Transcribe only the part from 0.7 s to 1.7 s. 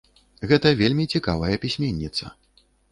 вельмі цікавая